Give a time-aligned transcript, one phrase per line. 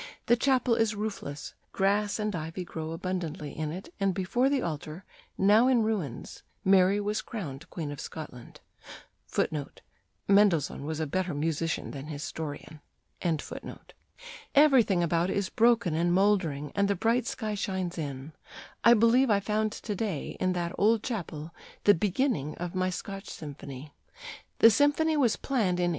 [0.25, 5.05] The chapel is roofless, grass and ivy grow abundantly in it; and before the altar,
[5.37, 8.61] now in ruins, Mary was crowned Queen of Scotland.
[9.37, 9.83] Everything
[10.27, 10.53] about
[10.87, 11.03] is
[15.49, 18.33] broken and mouldering, and the bright sky shines in.
[18.83, 23.29] I believe I found to day in that old chapel the beginning of my Scotch
[23.29, 23.93] symphony."
[24.57, 25.89] The symphony was planned in 1831.